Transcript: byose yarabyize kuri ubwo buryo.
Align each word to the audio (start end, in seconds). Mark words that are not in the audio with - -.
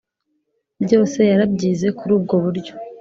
byose 0.83 1.19
yarabyize 1.31 1.87
kuri 1.97 2.11
ubwo 2.17 2.35
buryo. 2.43 2.73